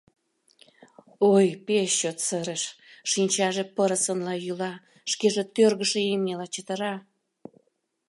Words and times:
Ой, 1.33 1.47
пеш 1.65 1.89
чот 1.99 2.17
сырыш: 2.27 2.63
шинчаже 3.11 3.63
пырысынла 3.75 4.33
йӱла, 4.45 4.73
шкеже 5.11 5.43
тӧргышӧ 5.55 6.01
имньыла 6.13 6.47
чытыра. 6.53 6.93